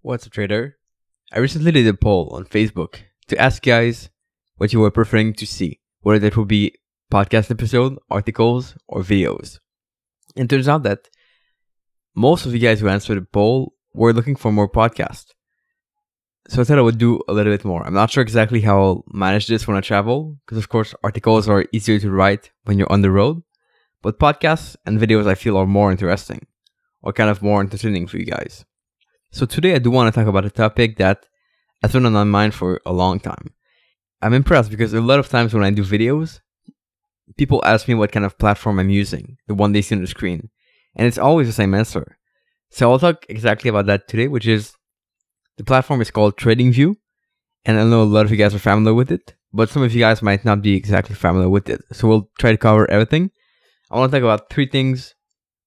What's 0.00 0.24
up, 0.26 0.32
trader? 0.32 0.78
I 1.32 1.40
recently 1.40 1.72
did 1.72 1.88
a 1.88 1.92
poll 1.92 2.30
on 2.32 2.44
Facebook 2.44 3.00
to 3.26 3.36
ask 3.36 3.66
you 3.66 3.72
guys 3.72 4.10
what 4.56 4.72
you 4.72 4.78
were 4.78 4.92
preferring 4.92 5.32
to 5.34 5.44
see, 5.44 5.80
whether 6.02 6.20
that 6.20 6.36
would 6.36 6.46
be 6.46 6.74
podcast 7.12 7.50
episode, 7.50 7.98
articles, 8.08 8.76
or 8.86 9.02
videos. 9.02 9.58
And 10.36 10.48
turns 10.48 10.68
out 10.68 10.84
that 10.84 11.08
most 12.14 12.46
of 12.46 12.54
you 12.54 12.60
guys 12.60 12.78
who 12.78 12.88
answered 12.88 13.16
the 13.16 13.26
poll 13.26 13.74
were 13.92 14.12
looking 14.12 14.36
for 14.36 14.52
more 14.52 14.70
podcasts. 14.70 15.32
So 16.46 16.60
I 16.60 16.64
thought 16.64 16.78
I 16.78 16.82
would 16.82 16.98
do 16.98 17.20
a 17.26 17.32
little 17.32 17.52
bit 17.52 17.64
more. 17.64 17.84
I'm 17.84 17.92
not 17.92 18.12
sure 18.12 18.22
exactly 18.22 18.60
how 18.60 18.80
I'll 18.80 19.04
manage 19.12 19.48
this 19.48 19.66
when 19.66 19.76
I 19.76 19.80
travel, 19.80 20.38
because 20.46 20.58
of 20.58 20.68
course 20.68 20.94
articles 21.02 21.48
are 21.48 21.66
easier 21.72 21.98
to 21.98 22.10
write 22.12 22.52
when 22.62 22.78
you're 22.78 22.92
on 22.92 23.02
the 23.02 23.10
road, 23.10 23.42
but 24.02 24.20
podcasts 24.20 24.76
and 24.86 25.00
videos 25.00 25.26
I 25.26 25.34
feel 25.34 25.56
are 25.56 25.66
more 25.66 25.90
interesting, 25.90 26.46
or 27.02 27.12
kind 27.12 27.30
of 27.30 27.42
more 27.42 27.60
entertaining 27.60 28.06
for 28.06 28.18
you 28.18 28.26
guys. 28.26 28.64
So 29.30 29.44
today 29.44 29.74
I 29.74 29.78
do 29.78 29.90
want 29.90 30.12
to 30.12 30.18
talk 30.18 30.28
about 30.28 30.46
a 30.46 30.50
topic 30.50 30.96
that 30.96 31.26
has 31.82 31.92
been 31.92 32.06
on 32.06 32.12
my 32.14 32.24
mind 32.24 32.54
for 32.54 32.80
a 32.86 32.92
long 32.92 33.20
time. 33.20 33.52
I'm 34.22 34.32
impressed 34.32 34.70
because 34.70 34.94
a 34.94 35.00
lot 35.00 35.18
of 35.18 35.28
times 35.28 35.52
when 35.52 35.62
I 35.62 35.70
do 35.70 35.84
videos, 35.84 36.40
people 37.36 37.62
ask 37.64 37.86
me 37.86 37.94
what 37.94 38.10
kind 38.10 38.24
of 38.24 38.38
platform 38.38 38.78
I'm 38.78 38.90
using, 38.90 39.36
the 39.46 39.54
one 39.54 39.72
they 39.72 39.82
see 39.82 39.94
on 39.94 40.00
the 40.00 40.06
screen, 40.06 40.48
and 40.96 41.06
it's 41.06 41.18
always 41.18 41.46
the 41.46 41.52
same 41.52 41.74
answer. 41.74 42.16
So 42.70 42.90
I'll 42.90 42.98
talk 42.98 43.26
exactly 43.28 43.68
about 43.68 43.86
that 43.86 44.08
today, 44.08 44.28
which 44.28 44.46
is 44.46 44.74
the 45.58 45.64
platform 45.64 46.00
is 46.00 46.10
called 46.10 46.36
TradingView, 46.36 46.96
and 47.66 47.78
I 47.78 47.84
know 47.84 48.02
a 48.02 48.04
lot 48.04 48.24
of 48.24 48.30
you 48.30 48.38
guys 48.38 48.54
are 48.54 48.58
familiar 48.58 48.94
with 48.94 49.12
it, 49.12 49.34
but 49.52 49.68
some 49.68 49.82
of 49.82 49.94
you 49.94 50.00
guys 50.00 50.22
might 50.22 50.44
not 50.44 50.62
be 50.62 50.74
exactly 50.74 51.14
familiar 51.14 51.50
with 51.50 51.68
it. 51.68 51.82
So 51.92 52.08
we'll 52.08 52.30
try 52.38 52.50
to 52.50 52.58
cover 52.58 52.90
everything. 52.90 53.30
I 53.90 53.98
want 53.98 54.10
to 54.10 54.16
talk 54.16 54.24
about 54.24 54.50
three 54.50 54.66
things 54.66 55.14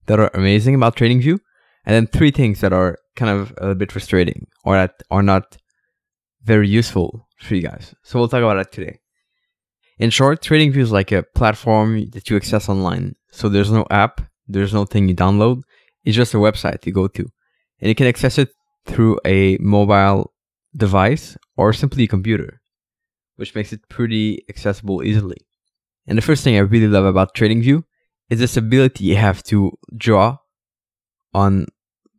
that 0.08 0.20
are 0.20 0.32
amazing 0.34 0.76
about 0.76 0.96
TradingView, 0.96 1.40
and 1.86 1.96
then 1.96 2.08
three 2.08 2.32
things 2.32 2.60
that 2.62 2.74
are 2.74 2.98
kind 3.16 3.32
of 3.32 3.54
a 3.58 3.76
bit 3.76 3.92
frustrating 3.92 4.48
or 4.64 4.76
that 4.76 5.02
are 5.10 5.24
not 5.24 5.58
very 6.44 6.68
useful 6.68 7.28
for 7.40 7.56
you 7.56 7.62
guys. 7.62 7.94
So 8.04 8.20
we'll 8.20 8.28
talk 8.28 8.40
about 8.40 8.56
that 8.56 8.72
today. 8.72 9.00
In 9.98 10.10
short, 10.10 10.42
TradingView 10.42 10.78
is 10.78 10.92
like 10.92 11.12
a 11.12 11.24
platform 11.36 12.10
that 12.12 12.30
you 12.30 12.36
access 12.36 12.70
online. 12.70 13.16
So 13.32 13.50
there's 13.50 13.72
no 13.72 13.86
app, 13.92 14.22
there's 14.48 14.74
no 14.74 14.86
thing 14.86 15.08
you 15.08 15.16
download. 15.16 15.62
It's 16.04 16.18
just 16.18 16.34
a 16.34 16.38
website 16.38 16.86
you 16.86 16.92
go 16.92 17.08
to. 17.08 17.22
And 17.80 17.90
you 17.90 17.96
can 17.96 18.08
access 18.08 18.38
it 18.38 18.50
through 18.86 19.20
a 19.26 19.58
mobile 19.60 20.34
device 20.76 21.38
or 21.58 21.74
simply 21.74 22.06
a 22.06 22.08
computer, 22.08 22.62
which 23.36 23.54
makes 23.54 23.74
it 23.74 23.88
pretty 23.90 24.44
accessible 24.50 25.04
easily. 25.04 25.38
And 26.08 26.18
the 26.18 26.24
first 26.24 26.44
thing 26.44 26.56
I 26.56 26.60
really 26.60 26.88
love 26.88 27.06
about 27.06 27.36
TradingView 27.36 27.84
is 28.30 28.40
this 28.40 28.58
ability 28.58 29.04
you 29.04 29.18
have 29.18 29.44
to 29.44 29.78
draw 29.96 30.38
on 31.34 31.68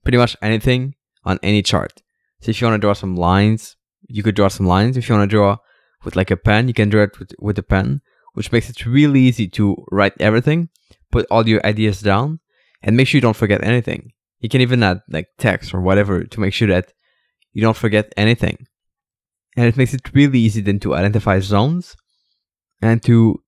pretty 0.03 0.19
much 0.19 0.36
anything 0.42 0.95
on 1.25 1.39
any 1.42 1.62
chart. 1.62 2.03
So 2.41 2.50
if 2.50 2.61
you 2.61 2.67
want 2.67 2.81
to 2.81 2.84
draw 2.84 2.92
some 2.92 3.17
lines, 3.17 3.77
you 4.08 4.22
could 4.22 4.34
draw 4.34 4.48
some 4.48 4.67
lines. 4.67 4.97
If 4.97 5.08
you 5.08 5.14
want 5.14 5.31
to 5.31 5.34
draw 5.34 5.58
with 6.05 6.17
like 6.17 6.31
a 6.31 6.36
pen, 6.36 6.69
you 6.69 6.75
can 6.75 6.89
draw 6.89 7.03
it 7.03 7.19
with, 7.19 7.33
with 7.39 7.58
a 7.58 7.62
pen, 7.62 8.00
which 8.34 8.50
makes 8.53 8.69
it 8.69 8.86
really 8.86 9.20
easy 9.20 9.48
to 9.48 9.77
write 9.91 10.14
everything, 10.19 10.69
put 11.11 11.27
all 11.30 11.48
your 11.48 11.64
ideas 11.64 12.00
down, 12.00 12.41
and 12.83 12.97
make 12.97 13.06
sure 13.06 13.19
you 13.19 13.23
don't 13.23 13.36
forget 13.36 13.62
anything. 13.62 14.12
You 14.41 14.48
can 14.48 14.61
even 14.61 14.83
add 14.83 15.03
like 15.08 15.28
text 15.39 15.73
or 15.73 15.80
whatever 15.80 16.25
to 16.25 16.41
make 16.41 16.53
sure 16.53 16.69
that 16.69 16.92
you 17.53 17.62
don't 17.62 17.77
forget 17.77 18.12
anything. 18.17 18.67
And 19.56 19.67
it 19.67 19.77
makes 19.77 19.95
it 19.95 20.12
really 20.14 20.41
easy 20.41 20.62
then 20.62 20.80
to 20.80 20.95
identify 20.95 21.39
zones 21.39 21.95
and 22.80 23.03
to 23.05 23.42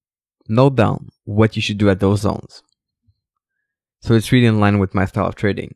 note 0.48 0.76
down 0.76 1.08
what 1.24 1.56
you 1.56 1.62
should 1.62 1.78
do 1.78 1.90
at 1.90 2.00
those 2.00 2.20
zones. 2.20 2.62
So 4.00 4.14
it's 4.14 4.30
really 4.30 4.46
in 4.46 4.60
line 4.60 4.78
with 4.78 4.94
my 4.94 5.06
style 5.06 5.26
of 5.26 5.34
trading. 5.34 5.74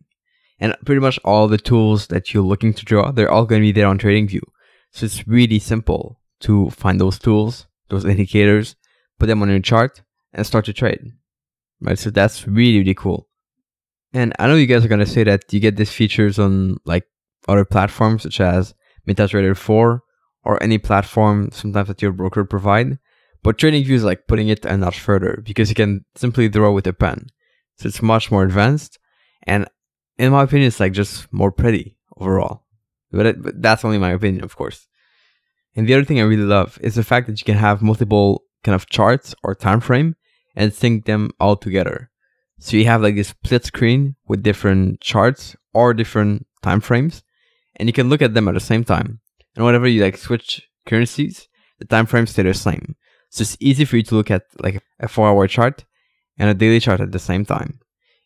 And 0.60 0.76
pretty 0.84 1.00
much 1.00 1.18
all 1.24 1.46
the 1.46 1.58
tools 1.58 2.08
that 2.08 2.34
you're 2.34 2.42
looking 2.42 2.74
to 2.74 2.84
draw, 2.84 3.12
they're 3.12 3.30
all 3.30 3.46
going 3.46 3.60
to 3.62 3.66
be 3.66 3.72
there 3.72 3.86
on 3.86 3.98
TradingView. 3.98 4.40
So 4.90 5.06
it's 5.06 5.26
really 5.28 5.58
simple 5.58 6.20
to 6.40 6.70
find 6.70 7.00
those 7.00 7.18
tools, 7.18 7.66
those 7.88 8.04
indicators, 8.04 8.74
put 9.18 9.26
them 9.26 9.42
on 9.42 9.48
your 9.48 9.60
chart, 9.60 10.02
and 10.32 10.46
start 10.46 10.64
to 10.66 10.72
trade. 10.72 11.12
Right? 11.80 11.98
So 11.98 12.10
that's 12.10 12.46
really, 12.46 12.78
really 12.78 12.94
cool. 12.94 13.28
And 14.12 14.32
I 14.38 14.46
know 14.46 14.56
you 14.56 14.66
guys 14.66 14.84
are 14.84 14.88
going 14.88 15.00
to 15.00 15.06
say 15.06 15.24
that 15.24 15.52
you 15.52 15.60
get 15.60 15.76
these 15.76 15.92
features 15.92 16.38
on 16.38 16.78
like 16.84 17.04
other 17.46 17.64
platforms 17.64 18.22
such 18.22 18.40
as 18.40 18.74
MetaTrader 19.06 19.56
4 19.56 20.02
or 20.44 20.62
any 20.62 20.78
platform 20.78 21.50
sometimes 21.52 21.88
that 21.88 22.02
your 22.02 22.12
broker 22.12 22.44
provide. 22.44 22.98
But 23.42 23.58
TradingView 23.58 23.90
is 23.90 24.04
like 24.04 24.26
putting 24.26 24.48
it 24.48 24.64
a 24.64 24.76
notch 24.76 24.98
further 24.98 25.42
because 25.44 25.68
you 25.68 25.74
can 25.74 26.04
simply 26.16 26.48
draw 26.48 26.72
with 26.72 26.86
a 26.86 26.92
pen. 26.92 27.28
So 27.76 27.88
it's 27.88 28.02
much 28.02 28.30
more 28.30 28.42
advanced. 28.42 28.98
And 29.44 29.68
in 30.18 30.32
my 30.32 30.42
opinion, 30.42 30.68
it's 30.68 30.80
like 30.80 30.92
just 30.92 31.32
more 31.32 31.52
pretty 31.52 31.96
overall. 32.16 32.64
But, 33.10 33.26
it, 33.26 33.42
but 33.42 33.62
that's 33.62 33.84
only 33.84 33.98
my 33.98 34.10
opinion, 34.10 34.44
of 34.44 34.56
course. 34.56 34.86
And 35.74 35.86
the 35.86 35.94
other 35.94 36.04
thing 36.04 36.18
I 36.18 36.24
really 36.24 36.42
love 36.42 36.78
is 36.82 36.96
the 36.96 37.04
fact 37.04 37.26
that 37.26 37.40
you 37.40 37.44
can 37.44 37.56
have 37.56 37.82
multiple 37.82 38.44
kind 38.64 38.74
of 38.74 38.88
charts 38.88 39.34
or 39.42 39.54
time 39.54 39.80
frame 39.80 40.16
and 40.56 40.74
sync 40.74 41.04
them 41.04 41.30
all 41.38 41.56
together. 41.56 42.10
So 42.58 42.76
you 42.76 42.86
have 42.86 43.02
like 43.02 43.14
this 43.14 43.28
split 43.28 43.64
screen 43.64 44.16
with 44.26 44.42
different 44.42 45.00
charts 45.00 45.54
or 45.72 45.94
different 45.94 46.46
time 46.62 46.80
frames, 46.80 47.22
and 47.76 47.88
you 47.88 47.92
can 47.92 48.08
look 48.08 48.20
at 48.20 48.34
them 48.34 48.48
at 48.48 48.54
the 48.54 48.60
same 48.60 48.82
time. 48.82 49.20
And 49.54 49.64
whenever 49.64 49.86
you 49.86 50.02
like 50.02 50.16
switch 50.16 50.68
currencies, 50.84 51.48
the 51.78 51.84
time 51.84 52.06
frames 52.06 52.30
stay 52.30 52.42
the 52.42 52.54
same. 52.54 52.96
So 53.30 53.42
it's 53.42 53.56
easy 53.60 53.84
for 53.84 53.96
you 53.96 54.02
to 54.04 54.16
look 54.16 54.30
at 54.30 54.42
like 54.58 54.82
a 54.98 55.06
four 55.06 55.28
hour 55.28 55.46
chart 55.46 55.84
and 56.36 56.50
a 56.50 56.54
daily 56.54 56.80
chart 56.80 57.00
at 57.00 57.12
the 57.12 57.18
same 57.18 57.44
time. 57.44 57.80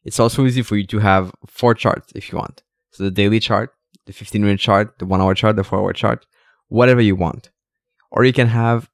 It's 0.04 0.20
also 0.20 0.44
easy 0.44 0.62
for 0.62 0.76
you 0.76 0.86
to 0.88 0.98
have 0.98 1.32
four 1.46 1.74
charts 1.74 2.12
if 2.14 2.32
you 2.32 2.38
want. 2.38 2.62
So 2.90 3.04
the 3.04 3.10
daily 3.10 3.40
chart, 3.40 3.74
the 4.06 4.12
15 4.12 4.42
minute 4.42 4.60
chart, 4.60 4.98
the 4.98 5.06
one 5.06 5.20
hour 5.20 5.34
chart, 5.34 5.56
the 5.56 5.64
four 5.64 5.78
hour 5.78 5.92
chart, 5.92 6.26
whatever 6.68 7.00
you 7.00 7.16
want. 7.16 7.50
Or 8.10 8.24
you 8.24 8.32
can 8.32 8.48
have 8.48 8.90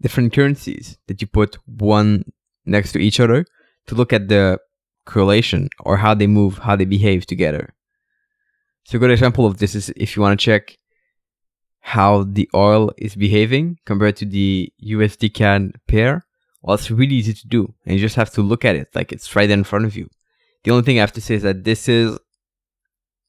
different 0.00 0.32
currencies 0.32 0.98
that 1.06 1.20
you 1.20 1.26
put 1.26 1.56
one 1.66 2.24
next 2.66 2.92
to 2.92 2.98
each 2.98 3.18
other 3.18 3.44
to 3.86 3.94
look 3.94 4.12
at 4.12 4.28
the 4.28 4.58
correlation 5.04 5.68
or 5.80 5.96
how 5.96 6.14
they 6.14 6.26
move, 6.26 6.58
how 6.58 6.76
they 6.76 6.84
behave 6.84 7.26
together. 7.26 7.74
So 8.84 8.96
a 8.96 9.00
good 9.00 9.10
example 9.10 9.46
of 9.46 9.58
this 9.58 9.74
is 9.74 9.90
if 9.96 10.16
you 10.16 10.22
want 10.22 10.38
to 10.38 10.44
check 10.44 10.78
how 11.80 12.24
the 12.24 12.48
oil 12.54 12.92
is 12.96 13.16
behaving 13.16 13.78
compared 13.84 14.16
to 14.16 14.26
the 14.26 14.72
USD 14.84 15.34
CAD 15.34 15.72
pair, 15.88 16.24
well, 16.62 16.74
it's 16.74 16.90
really 16.90 17.16
easy 17.16 17.34
to 17.34 17.48
do. 17.48 17.74
And 17.84 17.94
you 17.94 18.00
just 18.00 18.16
have 18.16 18.30
to 18.30 18.42
look 18.42 18.64
at 18.64 18.76
it 18.76 18.88
like 18.94 19.12
it's 19.12 19.34
right 19.34 19.50
in 19.50 19.64
front 19.64 19.84
of 19.84 19.96
you. 19.96 20.08
The 20.64 20.70
only 20.70 20.84
thing 20.84 20.98
I 20.98 21.00
have 21.00 21.12
to 21.12 21.20
say 21.20 21.34
is 21.34 21.42
that 21.42 21.64
this 21.64 21.88
is 21.88 22.18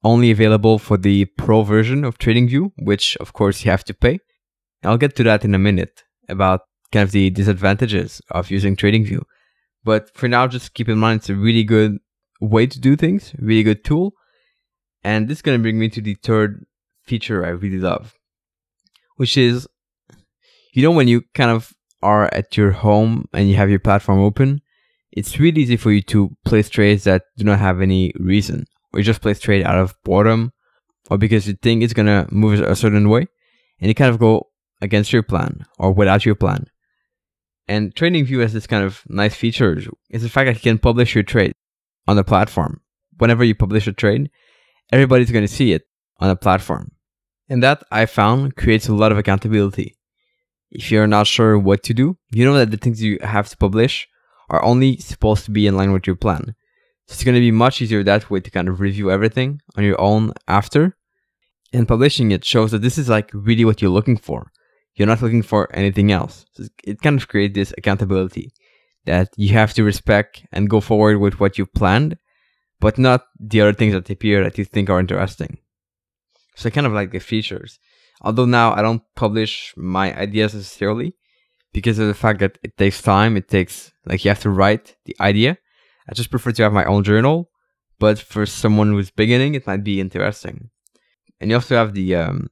only 0.03 0.31
available 0.31 0.77
for 0.77 0.97
the 0.97 1.25
pro 1.25 1.63
version 1.63 2.03
of 2.03 2.17
TradingView, 2.17 2.71
which 2.77 3.17
of 3.17 3.33
course 3.33 3.63
you 3.63 3.71
have 3.71 3.83
to 3.85 3.93
pay. 3.93 4.19
I'll 4.83 4.97
get 4.97 5.15
to 5.15 5.23
that 5.23 5.45
in 5.45 5.55
a 5.55 5.59
minute 5.59 6.03
about 6.29 6.61
kind 6.91 7.03
of 7.03 7.11
the 7.11 7.29
disadvantages 7.29 8.21
of 8.29 8.51
using 8.51 8.75
TradingView. 8.75 9.23
But 9.83 10.15
for 10.15 10.27
now, 10.27 10.47
just 10.47 10.73
keep 10.73 10.89
in 10.89 10.97
mind 10.97 11.21
it's 11.21 11.29
a 11.29 11.35
really 11.35 11.63
good 11.63 11.97
way 12.39 12.67
to 12.67 12.79
do 12.79 12.95
things, 12.95 13.33
really 13.39 13.63
good 13.63 13.83
tool. 13.83 14.13
And 15.03 15.27
this 15.27 15.39
is 15.39 15.41
going 15.41 15.57
to 15.57 15.61
bring 15.61 15.79
me 15.79 15.89
to 15.89 16.01
the 16.01 16.15
third 16.15 16.65
feature 17.03 17.45
I 17.45 17.49
really 17.49 17.79
love, 17.79 18.13
which 19.17 19.37
is, 19.37 19.67
you 20.73 20.83
know, 20.83 20.91
when 20.91 21.07
you 21.07 21.23
kind 21.33 21.51
of 21.51 21.73
are 22.01 22.33
at 22.33 22.55
your 22.55 22.71
home 22.71 23.27
and 23.33 23.49
you 23.49 23.55
have 23.55 23.69
your 23.69 23.79
platform 23.79 24.19
open, 24.19 24.61
it's 25.15 25.39
really 25.39 25.61
easy 25.61 25.77
for 25.77 25.91
you 25.91 26.01
to 26.01 26.35
place 26.43 26.69
trades 26.69 27.03
that 27.03 27.23
do 27.37 27.43
not 27.43 27.59
have 27.59 27.81
any 27.81 28.13
reason, 28.19 28.65
or 28.91 28.99
you 28.99 29.03
just 29.03 29.21
place 29.21 29.39
trade 29.39 29.63
out 29.63 29.77
of 29.77 29.95
boredom, 30.03 30.51
or 31.09 31.17
because 31.17 31.47
you 31.47 31.53
think 31.53 31.83
it's 31.83 31.93
gonna 31.93 32.27
move 32.31 32.59
a 32.59 32.75
certain 32.75 33.09
way, 33.09 33.27
and 33.79 33.87
you 33.87 33.93
kind 33.93 34.09
of 34.09 34.19
go 34.19 34.47
against 34.81 35.13
your 35.13 35.23
plan 35.23 35.65
or 35.77 35.91
without 35.91 36.25
your 36.25 36.35
plan. 36.35 36.65
And 37.67 37.93
TradingView 37.95 38.41
has 38.41 38.53
this 38.53 38.67
kind 38.67 38.83
of 38.83 39.03
nice 39.07 39.35
feature 39.35 39.79
is 40.09 40.23
the 40.23 40.29
fact 40.29 40.47
that 40.47 40.55
you 40.55 40.61
can 40.61 40.79
publish 40.79 41.15
your 41.15 41.23
trade 41.23 41.53
on 42.07 42.15
the 42.15 42.23
platform. 42.23 42.81
Whenever 43.17 43.43
you 43.43 43.55
publish 43.55 43.87
a 43.87 43.93
trade, 43.93 44.29
everybody's 44.91 45.31
to 45.31 45.47
see 45.47 45.71
it 45.71 45.83
on 46.19 46.27
the 46.27 46.35
platform. 46.35 46.91
And 47.47 47.61
that 47.63 47.83
I 47.91 48.05
found 48.05 48.55
creates 48.55 48.87
a 48.87 48.93
lot 48.93 49.11
of 49.11 49.17
accountability. 49.17 49.95
If 50.71 50.91
you're 50.91 51.07
not 51.07 51.27
sure 51.27 51.57
what 51.57 51.83
to 51.83 51.93
do, 51.93 52.17
you 52.31 52.43
know 52.43 52.55
that 52.55 52.71
the 52.71 52.77
things 52.77 53.01
you 53.01 53.19
have 53.21 53.47
to 53.49 53.57
publish 53.57 54.07
are 54.53 54.63
only 54.63 54.97
supposed 54.97 55.45
to 55.45 55.51
be 55.51 55.65
in 55.65 55.75
line 55.75 55.91
with 55.91 56.05
your 56.05 56.15
plan. 56.15 56.55
So 57.07 57.13
it's 57.13 57.23
going 57.23 57.35
to 57.35 57.41
be 57.41 57.51
much 57.51 57.81
easier 57.81 58.03
that 58.03 58.29
way 58.29 58.39
to 58.39 58.51
kind 58.51 58.69
of 58.69 58.79
review 58.79 59.09
everything 59.09 59.59
on 59.75 59.83
your 59.83 59.99
own 59.99 60.31
after. 60.47 60.95
And 61.73 61.87
publishing 61.87 62.31
it 62.31 62.45
shows 62.45 62.69
that 62.71 62.83
this 62.83 62.99
is 62.99 63.09
like 63.09 63.31
really 63.33 63.65
what 63.65 63.81
you're 63.81 63.97
looking 63.97 64.15
for. 64.15 64.51
You're 64.93 65.07
not 65.07 65.23
looking 65.23 65.41
for 65.41 65.75
anything 65.75 66.11
else. 66.11 66.45
So 66.53 66.65
it 66.83 67.01
kind 67.01 67.19
of 67.19 67.27
creates 67.27 67.55
this 67.55 67.73
accountability 67.79 68.53
that 69.05 69.29
you 69.35 69.53
have 69.53 69.73
to 69.73 69.83
respect 69.83 70.45
and 70.51 70.69
go 70.69 70.79
forward 70.79 71.17
with 71.17 71.39
what 71.39 71.57
you 71.57 71.65
planned, 71.65 72.19
but 72.79 72.99
not 72.99 73.25
the 73.39 73.61
other 73.61 73.73
things 73.73 73.93
that 73.93 74.09
appear 74.09 74.43
that 74.43 74.59
you 74.59 74.65
think 74.65 74.87
are 74.87 74.99
interesting. 74.99 75.57
So 76.55 76.69
kind 76.69 76.85
of 76.85 76.93
like 76.93 77.11
the 77.11 77.19
features. 77.19 77.79
Although 78.21 78.45
now 78.45 78.71
I 78.75 78.83
don't 78.83 79.01
publish 79.15 79.73
my 79.75 80.15
ideas 80.15 80.53
necessarily, 80.53 81.15
because 81.73 81.99
of 81.99 82.07
the 82.07 82.13
fact 82.13 82.39
that 82.39 82.57
it 82.63 82.77
takes 82.77 83.01
time. 83.01 83.35
It 83.35 83.49
takes 83.49 83.91
like 84.05 84.23
you 84.23 84.29
have 84.29 84.41
to 84.41 84.49
write 84.49 84.95
the 85.05 85.15
idea. 85.19 85.57
I 86.07 86.13
just 86.13 86.29
prefer 86.29 86.51
to 86.51 86.63
have 86.63 86.73
my 86.73 86.85
own 86.85 87.03
journal, 87.03 87.49
but 87.99 88.19
for 88.19 88.45
someone 88.45 88.91
who's 88.91 89.11
beginning, 89.11 89.55
it 89.55 89.67
might 89.67 89.83
be 89.83 89.99
interesting. 89.99 90.69
and 91.39 91.49
you 91.49 91.57
also 91.57 91.75
have 91.75 91.93
the 91.93 92.15
um, 92.15 92.49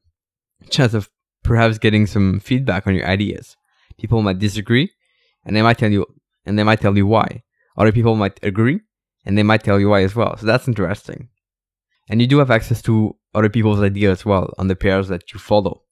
chance 0.69 0.93
of 0.93 1.09
perhaps 1.43 1.77
getting 1.77 2.05
some 2.07 2.39
feedback 2.39 2.87
on 2.87 2.95
your 2.95 3.07
ideas. 3.07 3.55
People 3.97 4.21
might 4.21 4.39
disagree, 4.39 4.91
and 5.45 5.55
they 5.55 5.61
might 5.61 5.77
tell 5.77 5.91
you, 5.91 6.05
and 6.45 6.57
they 6.57 6.63
might 6.63 6.81
tell 6.81 6.97
you 6.97 7.07
why. 7.07 7.43
Other 7.77 7.91
people 7.91 8.15
might 8.15 8.39
agree, 8.43 8.81
and 9.25 9.37
they 9.37 9.43
might 9.43 9.63
tell 9.63 9.79
you 9.79 9.89
why 9.89 10.03
as 10.03 10.15
well. 10.15 10.35
So 10.37 10.45
that's 10.45 10.67
interesting. 10.67 11.29
And 12.09 12.21
you 12.21 12.27
do 12.27 12.39
have 12.39 12.51
access 12.51 12.81
to 12.83 13.15
other 13.33 13.49
people's 13.49 13.81
ideas 13.81 14.19
as 14.19 14.25
well 14.25 14.53
on 14.57 14.67
the 14.67 14.75
pairs 14.75 15.07
that 15.07 15.31
you 15.31 15.39
follow, 15.39 15.83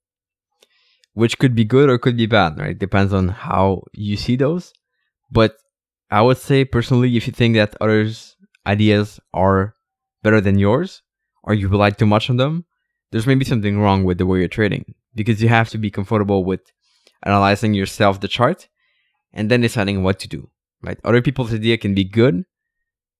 which 1.19 1.37
could 1.37 1.53
be 1.53 1.65
good 1.65 1.89
or 1.89 1.97
could 1.97 2.15
be 2.15 2.27
bad, 2.27 2.57
right? 2.57 2.79
Depends 2.79 3.11
on 3.13 3.27
how 3.27 3.83
you 3.91 4.15
see 4.15 4.37
those. 4.37 4.71
But 5.29 5.57
I 6.09 6.21
would 6.21 6.37
say 6.37 6.63
personally, 6.63 7.17
if 7.17 7.27
you 7.27 7.33
think 7.33 7.55
that 7.55 7.75
others' 7.81 8.37
ideas 8.65 9.19
are 9.33 9.75
better 10.23 10.39
than 10.39 10.57
yours, 10.57 11.01
or 11.43 11.53
you 11.53 11.67
rely 11.67 11.89
too 11.89 12.05
much 12.05 12.29
on 12.29 12.37
them, 12.37 12.63
there's 13.11 13.27
maybe 13.27 13.43
something 13.43 13.81
wrong 13.81 14.05
with 14.05 14.17
the 14.17 14.25
way 14.25 14.39
you're 14.39 14.47
trading 14.47 14.95
because 15.13 15.43
you 15.43 15.49
have 15.49 15.67
to 15.71 15.77
be 15.77 15.91
comfortable 15.91 16.45
with 16.45 16.61
analyzing 17.23 17.73
yourself 17.73 18.21
the 18.21 18.29
chart 18.29 18.69
and 19.33 19.51
then 19.51 19.59
deciding 19.59 20.03
what 20.03 20.19
to 20.19 20.27
do. 20.29 20.49
Right? 20.81 20.99
Other 21.03 21.21
people's 21.21 21.53
idea 21.53 21.77
can 21.77 21.93
be 21.93 22.05
good 22.05 22.45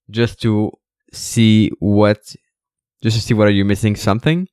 just 0.09 0.41
to 0.43 0.71
see 1.11 1.71
what 1.79 2.33
just 3.03 3.17
to 3.17 3.21
see 3.21 3.33
whether 3.33 3.51
you're 3.51 3.65
missing 3.65 3.97
something, 3.97 4.47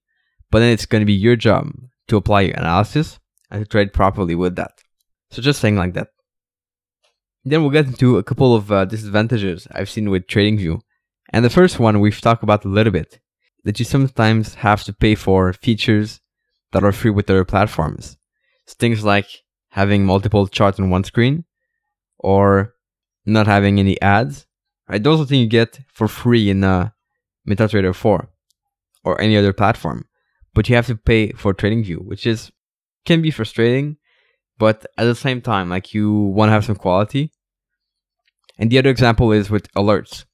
but 0.50 0.58
then 0.58 0.72
it's 0.72 0.86
going 0.86 1.02
to 1.02 1.12
be 1.14 1.20
your 1.26 1.36
job 1.36 1.70
to 2.08 2.16
apply 2.16 2.40
your 2.40 2.56
analysis 2.56 3.20
and 3.50 3.64
to 3.64 3.68
trade 3.68 3.92
properly 3.92 4.34
with 4.34 4.56
that. 4.56 4.82
So 5.30 5.42
just 5.42 5.60
saying 5.60 5.76
like 5.76 5.94
that. 5.94 6.08
Then 7.44 7.62
we'll 7.62 7.70
get 7.70 7.86
into 7.86 8.18
a 8.18 8.24
couple 8.24 8.54
of 8.54 8.72
uh, 8.72 8.84
disadvantages 8.84 9.68
I've 9.70 9.90
seen 9.90 10.10
with 10.10 10.26
TradingView. 10.26 10.80
And 11.32 11.44
the 11.44 11.50
first 11.50 11.78
one 11.78 12.00
we've 12.00 12.20
talked 12.20 12.42
about 12.42 12.64
a 12.64 12.68
little 12.68 12.92
bit 12.92 13.20
that 13.64 13.78
you 13.78 13.84
sometimes 13.84 14.54
have 14.54 14.84
to 14.84 14.92
pay 14.92 15.14
for 15.14 15.52
features 15.52 16.20
that 16.72 16.84
are 16.84 16.92
free 16.92 17.10
with 17.10 17.30
other 17.30 17.44
platforms. 17.44 18.16
It's 18.64 18.74
things 18.74 19.04
like 19.04 19.26
having 19.70 20.04
multiple 20.04 20.46
charts 20.46 20.78
on 20.80 20.90
one 20.90 21.04
screen 21.04 21.44
or 22.18 22.74
not 23.24 23.46
having 23.46 23.78
any 23.78 24.00
ads. 24.00 24.46
Right? 24.88 25.02
Those 25.02 25.20
are 25.20 25.26
things 25.26 25.42
you 25.42 25.48
get 25.48 25.80
for 25.92 26.08
free 26.08 26.48
in 26.48 26.64
uh, 26.64 26.90
MetaTrader 27.48 27.94
4 27.94 28.28
or 29.04 29.20
any 29.20 29.36
other 29.36 29.52
platform. 29.52 30.06
But 30.54 30.68
you 30.68 30.76
have 30.76 30.86
to 30.86 30.96
pay 30.96 31.32
for 31.32 31.52
TradingView, 31.52 32.04
which 32.04 32.26
is 32.26 32.50
can 33.06 33.22
be 33.22 33.30
frustrating, 33.30 33.96
but 34.58 34.86
at 34.98 35.04
the 35.04 35.14
same 35.14 35.40
time, 35.40 35.68
like 35.68 35.94
you 35.94 36.12
want 36.12 36.48
to 36.48 36.52
have 36.52 36.64
some 36.64 36.76
quality. 36.76 37.32
And 38.58 38.70
the 38.70 38.78
other 38.78 38.90
example 38.90 39.32
is 39.32 39.50
with 39.50 39.72
alerts. 39.74 40.24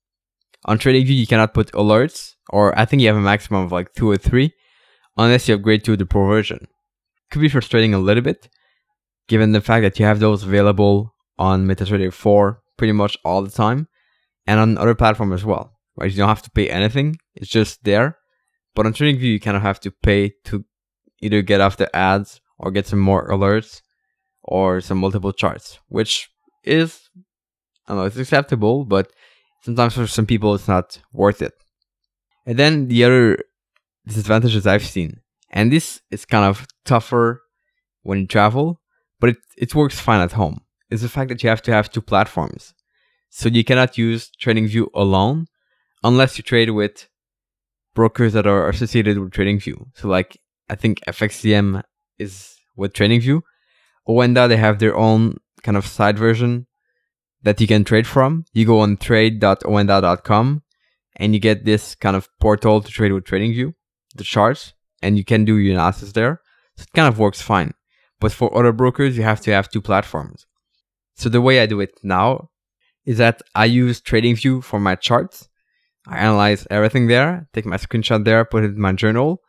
On 0.64 0.78
TradingView, 0.78 1.16
you 1.16 1.26
cannot 1.26 1.54
put 1.54 1.72
alerts, 1.72 2.34
or 2.50 2.78
I 2.78 2.84
think 2.84 3.02
you 3.02 3.08
have 3.08 3.16
a 3.16 3.20
maximum 3.20 3.64
of 3.64 3.72
like 3.72 3.92
two 3.94 4.08
or 4.08 4.16
three, 4.16 4.52
unless 5.16 5.48
you 5.48 5.54
upgrade 5.56 5.84
to 5.84 5.96
the 5.96 6.06
Pro 6.06 6.26
version. 6.26 6.68
Could 7.30 7.40
be 7.40 7.48
frustrating 7.48 7.94
a 7.94 7.98
little 7.98 8.22
bit, 8.22 8.48
given 9.26 9.52
the 9.52 9.60
fact 9.60 9.82
that 9.82 9.98
you 9.98 10.06
have 10.06 10.20
those 10.20 10.44
available 10.44 11.14
on 11.38 11.66
MetaTrader 11.66 12.12
4 12.12 12.62
pretty 12.76 12.92
much 12.92 13.18
all 13.24 13.42
the 13.42 13.50
time, 13.50 13.88
and 14.46 14.60
on 14.60 14.78
other 14.78 14.94
platforms 14.94 15.34
as 15.34 15.44
well. 15.44 15.72
Right? 15.96 16.10
You 16.10 16.18
don't 16.18 16.28
have 16.28 16.42
to 16.42 16.50
pay 16.50 16.70
anything; 16.70 17.16
it's 17.34 17.50
just 17.50 17.82
there. 17.82 18.18
But 18.74 18.86
on 18.86 18.92
TradingView, 18.92 19.20
you 19.20 19.40
kind 19.40 19.56
of 19.56 19.62
have 19.62 19.80
to 19.80 19.90
pay 19.90 20.32
to 20.44 20.64
either 21.20 21.42
get 21.42 21.60
off 21.60 21.76
the 21.76 21.94
ads 21.94 22.40
or 22.62 22.70
get 22.70 22.86
some 22.86 22.98
more 22.98 23.28
alerts 23.28 23.82
or 24.42 24.80
some 24.80 24.98
multiple 24.98 25.32
charts, 25.32 25.78
which 25.88 26.30
is 26.64 27.10
I 27.86 27.92
don't 27.92 27.98
know, 27.98 28.04
it's 28.04 28.16
acceptable, 28.16 28.84
but 28.84 29.12
sometimes 29.62 29.94
for 29.94 30.06
some 30.06 30.26
people 30.26 30.54
it's 30.54 30.68
not 30.68 31.00
worth 31.12 31.42
it. 31.42 31.52
And 32.46 32.58
then 32.58 32.88
the 32.88 33.04
other 33.04 33.38
disadvantages 34.06 34.66
I've 34.66 34.86
seen, 34.86 35.20
and 35.50 35.72
this 35.72 36.00
is 36.10 36.24
kind 36.24 36.44
of 36.44 36.66
tougher 36.84 37.42
when 38.02 38.20
you 38.20 38.26
travel, 38.26 38.80
but 39.20 39.30
it, 39.30 39.36
it 39.56 39.74
works 39.74 40.00
fine 40.00 40.20
at 40.20 40.32
home, 40.32 40.62
is 40.90 41.02
the 41.02 41.08
fact 41.08 41.28
that 41.28 41.42
you 41.42 41.48
have 41.48 41.62
to 41.62 41.72
have 41.72 41.90
two 41.90 42.00
platforms. 42.00 42.74
So 43.30 43.48
you 43.48 43.64
cannot 43.64 43.96
use 43.96 44.30
TradingView 44.40 44.88
alone 44.94 45.46
unless 46.02 46.36
you 46.36 46.42
trade 46.42 46.70
with 46.70 47.08
brokers 47.94 48.32
that 48.32 48.46
are 48.46 48.68
associated 48.68 49.18
with 49.18 49.32
TradingView. 49.32 49.86
So 49.94 50.08
like 50.08 50.38
I 50.68 50.74
think 50.74 51.00
FXCM 51.06 51.82
is 52.22 52.56
with 52.76 52.92
TradingView. 52.92 53.42
Oanda 54.08 54.48
they 54.48 54.56
have 54.56 54.78
their 54.78 54.96
own 54.96 55.36
kind 55.62 55.76
of 55.76 55.86
side 55.86 56.18
version 56.18 56.66
that 57.42 57.60
you 57.60 57.66
can 57.66 57.84
trade 57.84 58.06
from. 58.06 58.44
You 58.52 58.64
go 58.66 58.80
on 58.80 58.96
trade.oanda.com 58.96 60.62
and 61.16 61.34
you 61.34 61.40
get 61.40 61.64
this 61.64 61.94
kind 61.94 62.16
of 62.16 62.28
portal 62.40 62.80
to 62.80 62.90
trade 62.90 63.12
with 63.12 63.24
TradingView, 63.24 63.74
the 64.14 64.24
charts, 64.24 64.74
and 65.02 65.16
you 65.18 65.24
can 65.24 65.44
do 65.44 65.56
your 65.56 65.74
analysis 65.74 66.12
there. 66.12 66.40
So 66.76 66.82
it 66.82 66.92
kind 66.94 67.08
of 67.08 67.18
works 67.18 67.42
fine. 67.42 67.74
But 68.20 68.32
for 68.32 68.56
other 68.56 68.72
brokers, 68.72 69.16
you 69.16 69.24
have 69.24 69.40
to 69.42 69.52
have 69.52 69.68
two 69.68 69.82
platforms. 69.82 70.46
So 71.16 71.28
the 71.28 71.40
way 71.40 71.60
I 71.60 71.66
do 71.66 71.80
it 71.80 71.98
now 72.02 72.50
is 73.04 73.18
that 73.18 73.42
I 73.54 73.66
use 73.66 74.00
TradingView 74.00 74.64
for 74.64 74.78
my 74.80 74.94
charts. 74.94 75.48
I 76.06 76.18
analyze 76.18 76.66
everything 76.70 77.06
there, 77.08 77.48
take 77.52 77.66
my 77.66 77.76
screenshot 77.76 78.24
there, 78.24 78.44
put 78.44 78.64
it 78.64 78.72
in 78.72 78.80
my 78.80 78.92
journal, 78.92 79.40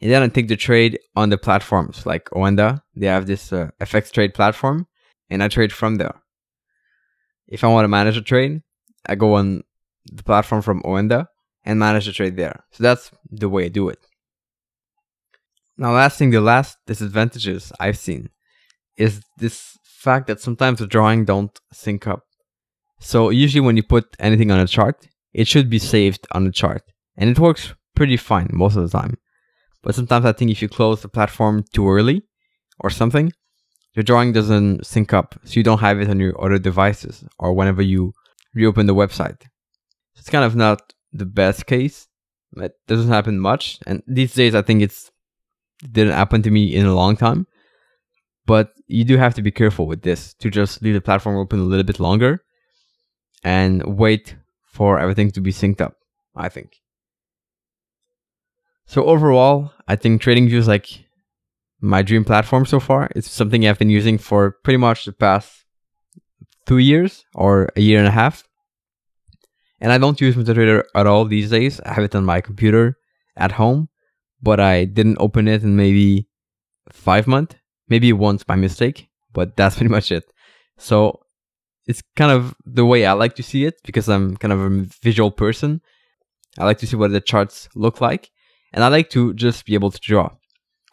and 0.00 0.10
then 0.10 0.22
I 0.22 0.28
take 0.28 0.48
the 0.48 0.56
trade 0.56 0.98
on 1.16 1.30
the 1.30 1.38
platforms 1.38 2.06
like 2.06 2.30
Oanda. 2.30 2.82
They 2.94 3.06
have 3.06 3.26
this 3.26 3.52
uh, 3.52 3.70
FX 3.80 4.12
trade 4.12 4.34
platform, 4.34 4.86
and 5.30 5.42
I 5.42 5.48
trade 5.48 5.72
from 5.72 5.96
there 5.96 6.14
if 7.48 7.64
I 7.64 7.68
want 7.68 7.84
to 7.84 7.88
manage 7.88 8.16
a 8.16 8.22
trade, 8.22 8.62
I 9.06 9.14
go 9.14 9.34
on 9.34 9.64
the 10.12 10.22
platform 10.22 10.62
from 10.62 10.82
Oanda 10.82 11.26
and 11.64 11.78
manage 11.78 12.06
the 12.06 12.12
trade 12.12 12.36
there. 12.36 12.64
So 12.70 12.82
that's 12.82 13.10
the 13.30 13.48
way 13.48 13.64
I 13.64 13.68
do 13.68 13.88
it. 13.88 13.98
Now, 15.76 15.92
last 15.92 16.18
thing, 16.18 16.30
the 16.30 16.40
last 16.40 16.76
disadvantages 16.86 17.72
I've 17.80 17.98
seen 17.98 18.30
is 18.96 19.22
this 19.38 19.78
fact 19.82 20.26
that 20.26 20.40
sometimes 20.40 20.78
the 20.78 20.86
drawing 20.86 21.24
don't 21.24 21.58
sync 21.72 22.06
up. 22.06 22.24
So 23.00 23.30
usually 23.30 23.60
when 23.60 23.76
you 23.76 23.82
put 23.82 24.16
anything 24.18 24.50
on 24.50 24.60
a 24.60 24.66
chart, 24.66 25.08
it 25.32 25.46
should 25.46 25.70
be 25.70 25.78
saved 25.78 26.26
on 26.32 26.44
the 26.44 26.52
chart. 26.52 26.82
And 27.16 27.30
it 27.30 27.38
works 27.38 27.74
pretty 27.94 28.16
fine 28.16 28.50
most 28.52 28.76
of 28.76 28.88
the 28.88 28.98
time. 28.98 29.18
But 29.82 29.94
sometimes 29.94 30.24
I 30.24 30.32
think 30.32 30.50
if 30.50 30.60
you 30.62 30.68
close 30.68 31.02
the 31.02 31.08
platform 31.08 31.64
too 31.72 31.88
early 31.88 32.22
or 32.80 32.90
something, 32.90 33.32
your 33.94 34.02
drawing 34.02 34.32
doesn't 34.32 34.86
sync 34.86 35.12
up, 35.12 35.34
so 35.44 35.54
you 35.54 35.62
don't 35.62 35.80
have 35.80 36.00
it 36.00 36.10
on 36.10 36.20
your 36.20 36.40
other 36.42 36.58
devices 36.58 37.24
or 37.38 37.52
whenever 37.52 37.82
you 37.82 38.12
reopen 38.54 38.86
the 38.86 38.94
website. 38.94 39.40
So 40.14 40.20
it's 40.20 40.30
kind 40.30 40.44
of 40.44 40.54
not 40.54 40.92
the 41.12 41.26
best 41.26 41.66
case. 41.66 42.06
It 42.56 42.72
doesn't 42.86 43.12
happen 43.12 43.38
much, 43.38 43.78
and 43.86 44.02
these 44.06 44.34
days 44.34 44.54
I 44.54 44.62
think 44.62 44.82
it's 44.82 45.10
it 45.82 45.92
didn't 45.92 46.14
happen 46.14 46.42
to 46.42 46.50
me 46.50 46.74
in 46.74 46.86
a 46.86 46.94
long 46.94 47.16
time. 47.16 47.46
But 48.46 48.72
you 48.86 49.04
do 49.04 49.16
have 49.16 49.34
to 49.34 49.42
be 49.42 49.50
careful 49.50 49.86
with 49.86 50.02
this 50.02 50.34
to 50.34 50.50
just 50.50 50.82
leave 50.82 50.94
the 50.94 51.00
platform 51.00 51.36
open 51.36 51.60
a 51.60 51.64
little 51.64 51.84
bit 51.84 52.00
longer 52.00 52.42
and 53.44 53.82
wait 53.98 54.36
for 54.64 54.98
everything 54.98 55.30
to 55.32 55.40
be 55.40 55.52
synced 55.52 55.80
up. 55.80 55.94
I 56.34 56.48
think. 56.48 56.80
So 58.88 59.04
overall, 59.04 59.70
I 59.86 59.96
think 59.96 60.22
TradingView 60.22 60.54
is 60.54 60.66
like 60.66 60.88
my 61.78 62.00
dream 62.00 62.24
platform 62.24 62.64
so 62.64 62.80
far. 62.80 63.10
It's 63.14 63.30
something 63.30 63.68
I've 63.68 63.78
been 63.78 63.90
using 63.90 64.16
for 64.16 64.56
pretty 64.64 64.78
much 64.78 65.04
the 65.04 65.12
past 65.12 65.66
two 66.64 66.78
years 66.78 67.26
or 67.34 67.68
a 67.76 67.82
year 67.82 67.98
and 67.98 68.08
a 68.08 68.10
half. 68.10 68.44
And 69.78 69.92
I 69.92 69.98
don't 69.98 70.18
use 70.18 70.36
MetaTrader 70.36 70.84
at 70.94 71.06
all 71.06 71.26
these 71.26 71.50
days. 71.50 71.80
I 71.80 71.92
have 71.92 72.02
it 72.02 72.14
on 72.14 72.24
my 72.24 72.40
computer 72.40 72.96
at 73.36 73.52
home, 73.52 73.90
but 74.40 74.58
I 74.58 74.86
didn't 74.86 75.18
open 75.20 75.48
it 75.48 75.62
in 75.62 75.76
maybe 75.76 76.26
five 76.90 77.26
months, 77.26 77.56
maybe 77.88 78.14
once 78.14 78.42
by 78.42 78.56
mistake, 78.56 79.10
but 79.34 79.54
that's 79.54 79.76
pretty 79.76 79.90
much 79.90 80.10
it. 80.10 80.24
So 80.78 81.20
it's 81.86 82.02
kind 82.16 82.32
of 82.32 82.54
the 82.64 82.86
way 82.86 83.04
I 83.04 83.12
like 83.12 83.36
to 83.36 83.42
see 83.42 83.66
it 83.66 83.74
because 83.84 84.08
I'm 84.08 84.38
kind 84.38 84.52
of 84.52 84.60
a 84.60 84.86
visual 85.02 85.30
person. 85.30 85.82
I 86.58 86.64
like 86.64 86.78
to 86.78 86.86
see 86.86 86.96
what 86.96 87.10
the 87.10 87.20
charts 87.20 87.68
look 87.74 88.00
like, 88.00 88.30
and 88.72 88.84
I 88.84 88.88
like 88.88 89.10
to 89.10 89.34
just 89.34 89.64
be 89.64 89.74
able 89.74 89.90
to 89.90 90.00
draw 90.00 90.30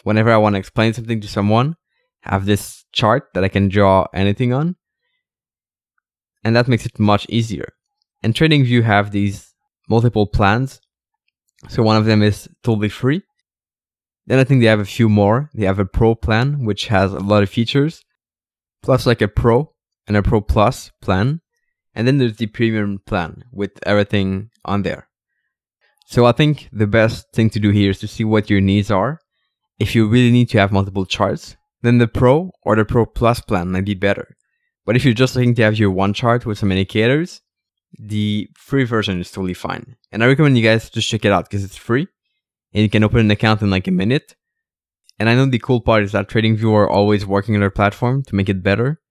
whenever 0.05 0.31
I 0.31 0.37
want 0.37 0.53
to 0.53 0.59
explain 0.59 0.93
something 0.93 1.19
to 1.19 1.27
someone, 1.27 1.75
have 2.21 2.45
this 2.45 2.85
chart 2.93 3.29
that 3.33 3.43
I 3.43 3.49
can 3.49 3.67
draw 3.69 4.05
anything 4.13 4.53
on. 4.53 4.75
And 6.43 6.55
that 6.55 6.67
makes 6.67 6.85
it 6.85 6.99
much 6.99 7.25
easier. 7.27 7.73
And 8.21 8.33
TradingView 8.33 8.83
have 8.83 9.09
these 9.09 9.53
multiple 9.89 10.27
plans. 10.27 10.79
So 11.69 11.81
one 11.81 11.97
of 11.97 12.05
them 12.05 12.21
is 12.21 12.47
totally 12.63 12.89
free. 12.89 13.23
Then 14.27 14.37
I 14.37 14.43
think 14.43 14.61
they 14.61 14.67
have 14.67 14.79
a 14.79 14.85
few 14.85 15.09
more. 15.09 15.49
They 15.55 15.65
have 15.65 15.79
a 15.79 15.85
pro 15.85 16.13
plan, 16.13 16.65
which 16.65 16.87
has 16.87 17.11
a 17.11 17.19
lot 17.19 17.41
of 17.41 17.49
features, 17.49 18.03
plus 18.83 19.07
like 19.07 19.21
a 19.21 19.27
pro 19.27 19.73
and 20.07 20.15
a 20.15 20.21
pro 20.21 20.39
plus 20.39 20.91
plan. 21.01 21.41
And 21.95 22.07
then 22.07 22.19
there's 22.19 22.37
the 22.37 22.47
premium 22.47 23.01
plan 23.07 23.43
with 23.51 23.71
everything 23.87 24.51
on 24.63 24.83
there. 24.83 25.07
So 26.05 26.25
I 26.25 26.31
think 26.31 26.69
the 26.71 26.87
best 26.87 27.31
thing 27.33 27.49
to 27.51 27.59
do 27.59 27.71
here 27.71 27.89
is 27.89 27.99
to 27.99 28.07
see 28.07 28.23
what 28.23 28.49
your 28.49 28.61
needs 28.61 28.91
are 28.91 29.19
if 29.79 29.95
you 29.95 30.07
really 30.07 30.31
need 30.31 30.49
to 30.49 30.59
have 30.59 30.71
multiple 30.71 31.05
charts, 31.05 31.57
then 31.81 31.97
the 31.97 32.07
Pro 32.07 32.51
or 32.63 32.75
the 32.75 32.85
Pro 32.85 33.05
Plus 33.05 33.41
plan 33.41 33.71
might 33.71 33.85
be 33.85 33.93
better. 33.93 34.35
But 34.85 34.95
if 34.95 35.03
you're 35.03 35.13
just 35.13 35.35
looking 35.35 35.55
to 35.55 35.63
have 35.63 35.77
your 35.77 35.91
one 35.91 36.13
chart 36.13 36.45
with 36.45 36.57
some 36.57 36.71
indicators, 36.71 37.41
the 37.99 38.47
free 38.55 38.83
version 38.83 39.19
is 39.19 39.31
totally 39.31 39.53
fine. 39.53 39.95
And 40.11 40.23
I 40.23 40.27
recommend 40.27 40.57
you 40.57 40.63
guys 40.63 40.89
just 40.89 41.09
check 41.09 41.25
it 41.25 41.31
out 41.31 41.45
because 41.45 41.63
it's 41.63 41.75
free 41.75 42.07
and 42.73 42.83
you 42.83 42.89
can 42.89 43.03
open 43.03 43.19
an 43.19 43.31
account 43.31 43.61
in 43.61 43.69
like 43.69 43.87
a 43.87 43.91
minute. 43.91 44.35
And 45.17 45.29
I 45.29 45.35
know 45.35 45.45
the 45.45 45.59
cool 45.59 45.81
part 45.81 46.03
is 46.03 46.11
that 46.11 46.27
TradingView 46.27 46.71
are 46.73 46.89
always 46.89 47.25
working 47.25 47.55
on 47.55 47.61
their 47.61 47.69
platform 47.69 48.23
to 48.23 48.35
make 48.35 48.49
it 48.49 48.63
better. 48.63 49.01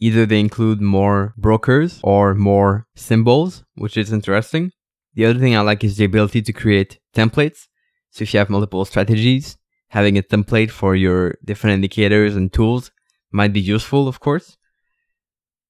Either 0.00 0.26
they 0.26 0.40
include 0.40 0.80
more 0.80 1.34
brokers 1.38 2.00
or 2.02 2.34
more 2.34 2.86
symbols, 2.96 3.64
which 3.76 3.96
is 3.96 4.12
interesting. 4.12 4.72
The 5.14 5.26
other 5.26 5.38
thing 5.38 5.56
I 5.56 5.60
like 5.60 5.84
is 5.84 5.96
the 5.96 6.04
ability 6.04 6.42
to 6.42 6.52
create 6.52 6.98
templates. 7.14 7.68
So 8.10 8.22
if 8.22 8.32
you 8.32 8.38
have 8.38 8.50
multiple 8.50 8.84
strategies, 8.84 9.56
having 9.88 10.16
a 10.16 10.22
template 10.22 10.70
for 10.70 10.94
your 10.96 11.36
different 11.44 11.74
indicators 11.74 12.34
and 12.36 12.52
tools 12.52 12.90
might 13.30 13.52
be 13.52 13.60
useful, 13.60 14.08
of 14.08 14.20
course. 14.20 14.56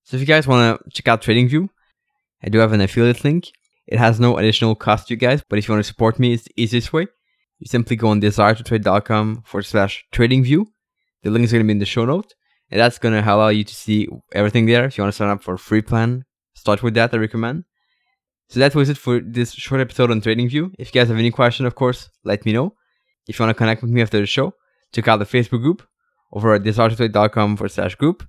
So 0.04 0.16
if 0.16 0.20
you 0.20 0.26
guys 0.26 0.46
want 0.46 0.80
to 0.84 0.90
check 0.90 1.08
out 1.08 1.22
TradingView, 1.22 1.68
I 2.42 2.48
do 2.48 2.58
have 2.58 2.72
an 2.72 2.80
affiliate 2.80 3.24
link. 3.24 3.50
It 3.86 3.98
has 3.98 4.20
no 4.20 4.36
additional 4.38 4.74
cost 4.74 5.08
to 5.08 5.14
you 5.14 5.18
guys, 5.18 5.42
but 5.48 5.58
if 5.58 5.66
you 5.66 5.74
want 5.74 5.84
to 5.84 5.88
support 5.88 6.18
me, 6.18 6.34
it's 6.34 6.44
the 6.44 6.52
easiest 6.56 6.92
way. 6.92 7.06
You 7.58 7.66
simply 7.66 7.96
go 7.96 8.08
on 8.08 8.20
desiretotrade.com 8.20 9.42
forward 9.44 9.64
slash 9.64 10.04
tradingview. 10.12 10.66
The 11.22 11.30
link 11.30 11.44
is 11.44 11.52
going 11.52 11.62
to 11.62 11.66
be 11.66 11.72
in 11.72 11.78
the 11.78 11.86
show 11.86 12.04
note, 12.04 12.34
and 12.70 12.80
that's 12.80 12.98
going 12.98 13.14
to 13.14 13.32
allow 13.32 13.48
you 13.48 13.62
to 13.64 13.74
see 13.74 14.08
everything 14.32 14.66
there. 14.66 14.84
If 14.84 14.98
you 14.98 15.02
want 15.02 15.14
to 15.14 15.16
sign 15.16 15.28
up 15.28 15.42
for 15.42 15.54
a 15.54 15.58
free 15.58 15.82
plan, 15.82 16.24
start 16.54 16.82
with 16.82 16.94
that, 16.94 17.14
I 17.14 17.18
recommend. 17.18 17.64
So 18.52 18.60
that 18.60 18.74
was 18.74 18.90
it 18.90 18.98
for 18.98 19.18
this 19.18 19.52
short 19.52 19.80
episode 19.80 20.10
on 20.10 20.20
TradingView. 20.20 20.74
If 20.78 20.94
you 20.94 21.00
guys 21.00 21.08
have 21.08 21.16
any 21.16 21.30
question, 21.30 21.64
of 21.64 21.74
course, 21.74 22.10
let 22.22 22.44
me 22.44 22.52
know. 22.52 22.74
If 23.26 23.38
you 23.38 23.46
want 23.46 23.56
to 23.56 23.58
connect 23.58 23.80
with 23.80 23.90
me 23.90 24.02
after 24.02 24.20
the 24.20 24.26
show, 24.26 24.52
check 24.92 25.08
out 25.08 25.20
the 25.20 25.24
Facebook 25.24 25.62
group 25.62 25.82
over 26.30 26.52
at 26.52 26.62
desiretotrade.com 26.62 27.56
forward 27.56 27.70
slash 27.70 27.94
group. 27.94 28.28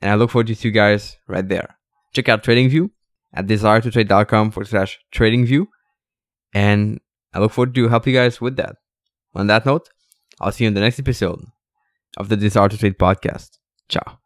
And 0.00 0.10
I 0.10 0.14
look 0.14 0.30
forward 0.30 0.46
to 0.46 0.54
see 0.54 0.68
you 0.68 0.72
guys 0.72 1.18
right 1.26 1.46
there. 1.46 1.76
Check 2.14 2.30
out 2.30 2.42
TradingView 2.42 2.88
at 3.34 3.46
desiretotrade.com 3.46 4.52
forward 4.52 4.68
slash 4.68 5.00
tradingview. 5.14 5.66
And 6.54 6.98
I 7.34 7.40
look 7.40 7.52
forward 7.52 7.74
to 7.74 7.88
help 7.88 8.06
you 8.06 8.14
guys 8.14 8.40
with 8.40 8.56
that. 8.56 8.76
On 9.34 9.48
that 9.48 9.66
note, 9.66 9.90
I'll 10.40 10.50
see 10.50 10.64
you 10.64 10.68
in 10.68 10.74
the 10.74 10.80
next 10.80 10.98
episode 10.98 11.44
of 12.16 12.30
the 12.30 12.38
Desire 12.38 12.70
to 12.70 12.78
Trade 12.78 12.96
podcast. 12.96 13.58
Ciao. 13.90 14.16